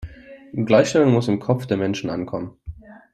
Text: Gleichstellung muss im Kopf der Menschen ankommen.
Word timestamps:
Gleichstellung 0.55 1.13
muss 1.13 1.27
im 1.27 1.37
Kopf 1.39 1.67
der 1.67 1.77
Menschen 1.77 2.09
ankommen. 2.09 2.57